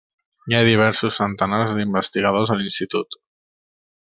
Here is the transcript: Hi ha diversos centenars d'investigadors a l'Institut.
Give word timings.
Hi 0.49 0.55
ha 0.59 0.61
diversos 0.67 1.19
centenars 1.21 1.75
d'investigadors 1.81 2.55
a 2.57 2.61
l'Institut. 2.63 3.23